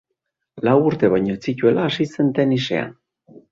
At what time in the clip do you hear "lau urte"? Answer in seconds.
0.67-1.09